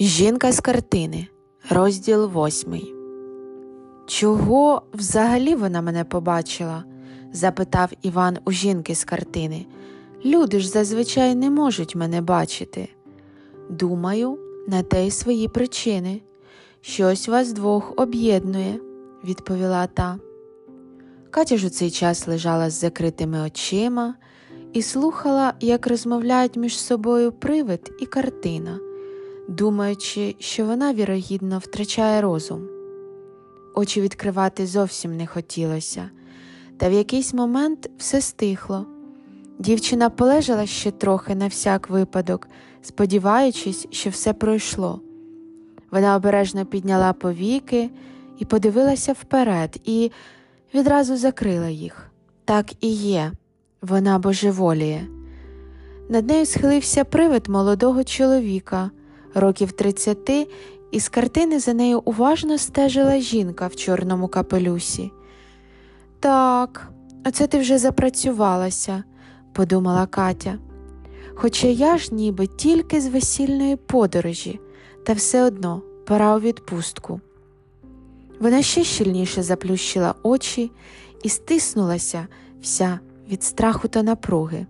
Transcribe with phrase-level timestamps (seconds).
[0.00, 1.26] Жінка з картини,
[1.70, 2.94] розділ восьмий.
[4.06, 6.84] Чого взагалі вона мене побачила?
[7.32, 9.66] запитав Іван у жінки з картини.
[10.24, 12.88] Люди ж зазвичай не можуть мене бачити.
[13.70, 14.38] Думаю,
[14.68, 16.20] на те й свої причини.
[16.80, 18.80] Щось вас двох об'єднує,
[19.24, 20.18] відповіла та.
[21.30, 24.14] Катя ж у цей час лежала з закритими очима
[24.72, 28.78] і слухала, як розмовляють між собою привид і картина
[29.48, 32.68] думаючи, що вона, вірогідно, втрачає розум.
[33.74, 36.10] Очі відкривати зовсім не хотілося,
[36.76, 38.86] та в якийсь момент все стихло.
[39.58, 42.48] Дівчина полежала ще трохи на всяк випадок,
[42.82, 45.00] сподіваючись, що все пройшло.
[45.90, 47.90] Вона обережно підняла повіки
[48.38, 50.10] і подивилася вперед, і
[50.74, 52.10] відразу закрила їх.
[52.44, 53.32] Так і є,
[53.82, 55.06] вона божеволіє.
[56.08, 58.90] Над нею схилився привид молодого чоловіка
[59.34, 60.30] років 30,
[60.90, 65.10] і з картини за нею уважно стежила жінка в чорному капелюсі.
[66.20, 66.92] Так,
[67.26, 69.04] оце ти вже запрацювалася,
[69.52, 70.58] подумала Катя.
[71.34, 74.60] Хоча я ж ніби тільки з весільної подорожі,
[75.06, 77.20] та все одно пора у відпустку.
[78.40, 80.70] Вона ще щільніше заплющила очі
[81.22, 82.26] і стиснулася
[82.60, 84.66] вся від страху та напруги.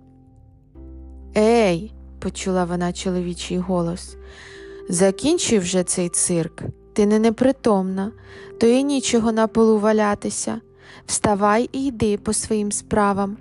[1.36, 4.16] Ей, почула вона чоловічий голос,
[4.88, 8.12] Закінчуй вже цей цирк, ти не непритомна,
[8.60, 10.60] то і нічого на полу валятися.
[11.06, 13.36] Вставай і йди по своїм справам.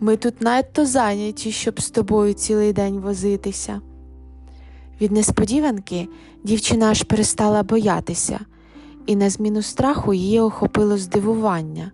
[0.00, 3.80] Ми тут надто зайняті, щоб з тобою цілий день возитися.
[5.00, 6.08] Від несподіванки
[6.44, 8.40] дівчина аж перестала боятися,
[9.06, 11.92] і на зміну страху її охопило здивування.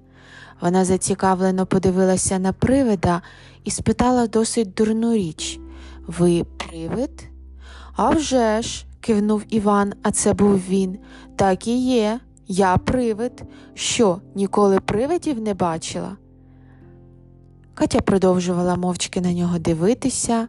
[0.60, 3.22] Вона зацікавлено подивилася на привида
[3.64, 5.60] і спитала досить дурну річ
[6.08, 7.28] Ви привид?
[7.96, 10.98] «А вже ж!» кивнув Іван, а це був він.
[11.36, 12.20] Так і є.
[12.46, 13.42] Я привид.
[13.74, 16.16] Що, ніколи привидів не бачила?
[17.74, 20.48] Катя продовжувала мовчки на нього дивитися,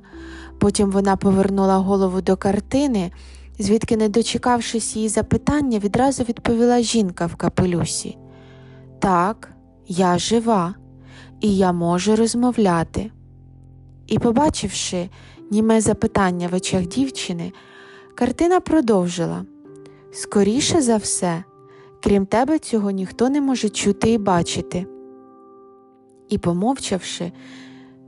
[0.60, 3.12] потім вона повернула голову до картини,
[3.60, 8.18] звідки, не дочекавшись її запитання, відразу відповіла жінка в капелюсі.
[9.00, 9.52] Так,
[9.88, 10.76] я жива,
[11.42, 13.12] і я можу розмовляти.
[14.10, 15.10] І, побачивши
[15.52, 17.52] німе запитання в очах дівчини,
[18.16, 19.46] Картина продовжила.
[20.12, 21.44] Скоріше за все,
[22.04, 24.86] крім тебе, цього ніхто не може чути і бачити.
[26.30, 27.32] І, помовчавши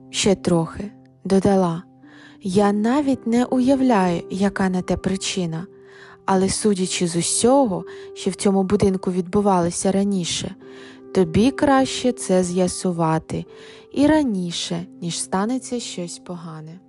[0.10, 0.92] ще трохи,
[1.26, 1.84] додала.
[2.42, 5.68] Я навіть не уявляю, яка на те причина,
[6.26, 10.56] але, судячи з усього, що в цьому будинку відбувалося раніше,
[11.14, 13.46] тобі краще це з'ясувати
[13.92, 16.80] і раніше, ніж станеться щось погане.